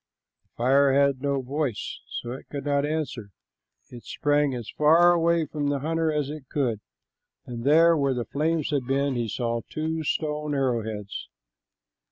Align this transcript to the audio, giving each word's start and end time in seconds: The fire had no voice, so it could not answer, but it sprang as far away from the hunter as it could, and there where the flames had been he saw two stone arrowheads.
The 0.45 0.49
fire 0.57 0.93
had 0.93 1.21
no 1.21 1.43
voice, 1.43 1.99
so 2.07 2.31
it 2.31 2.47
could 2.49 2.65
not 2.65 2.87
answer, 2.87 3.29
but 3.87 3.97
it 3.97 4.03
sprang 4.03 4.55
as 4.55 4.67
far 4.75 5.13
away 5.13 5.45
from 5.45 5.67
the 5.67 5.77
hunter 5.81 6.11
as 6.11 6.27
it 6.31 6.49
could, 6.49 6.79
and 7.45 7.63
there 7.63 7.95
where 7.95 8.15
the 8.15 8.25
flames 8.25 8.71
had 8.71 8.87
been 8.87 9.13
he 9.13 9.27
saw 9.27 9.61
two 9.69 10.03
stone 10.03 10.55
arrowheads. 10.55 11.27